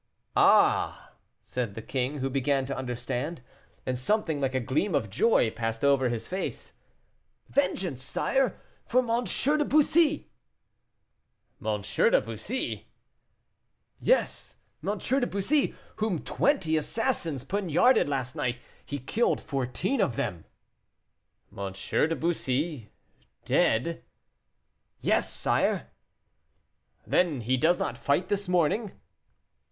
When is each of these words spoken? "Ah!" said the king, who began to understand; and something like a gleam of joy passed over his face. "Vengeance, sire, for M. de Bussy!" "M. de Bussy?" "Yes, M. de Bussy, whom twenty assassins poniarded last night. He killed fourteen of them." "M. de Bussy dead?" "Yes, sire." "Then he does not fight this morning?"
"Ah!" 0.35 1.13
said 1.43 1.75
the 1.75 1.81
king, 1.83 2.17
who 2.21 2.29
began 2.31 2.65
to 2.65 2.75
understand; 2.75 3.43
and 3.85 3.99
something 3.99 4.41
like 4.41 4.55
a 4.55 4.59
gleam 4.59 4.95
of 4.95 5.11
joy 5.11 5.51
passed 5.51 5.85
over 5.85 6.09
his 6.09 6.27
face. 6.27 6.73
"Vengeance, 7.49 8.01
sire, 8.01 8.59
for 8.87 9.01
M. 9.07 9.25
de 9.25 9.63
Bussy!" 9.63 10.31
"M. 11.63 11.81
de 11.81 12.19
Bussy?" 12.19 12.87
"Yes, 13.99 14.55
M. 14.83 14.97
de 14.97 15.27
Bussy, 15.27 15.75
whom 15.97 16.23
twenty 16.23 16.77
assassins 16.77 17.45
poniarded 17.45 18.09
last 18.09 18.35
night. 18.35 18.57
He 18.83 18.97
killed 18.97 19.39
fourteen 19.39 20.01
of 20.01 20.15
them." 20.15 20.45
"M. 21.55 21.71
de 21.73 22.15
Bussy 22.15 22.89
dead?" 23.45 24.03
"Yes, 24.99 25.31
sire." 25.31 25.91
"Then 27.05 27.41
he 27.41 27.55
does 27.55 27.77
not 27.77 27.99
fight 27.99 28.29
this 28.29 28.49
morning?" 28.49 28.93